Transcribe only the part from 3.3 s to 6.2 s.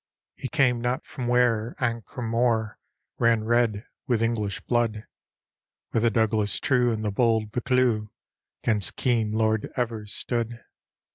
red with Enghsh blood; Where the